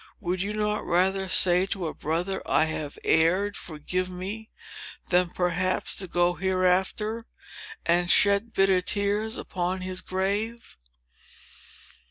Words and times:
Would 0.19 0.41
you 0.41 0.53
not 0.53 0.83
rather 0.83 1.27
say 1.27 1.67
to 1.67 1.85
a 1.85 1.93
brother—"I 1.93 2.65
have 2.65 2.97
erred! 3.03 3.55
Forgive 3.55 4.09
me!"—than 4.09 5.29
perhaps 5.29 5.95
to 5.97 6.07
go 6.07 6.33
hereafter, 6.33 7.23
and 7.85 8.09
shed 8.09 8.51
bitter 8.51 8.81
tears 8.81 9.37
upon 9.37 9.81
his 9.81 10.01
grave? 10.01 10.75